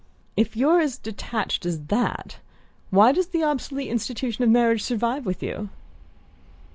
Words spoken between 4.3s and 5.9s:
of marriage survive with you?"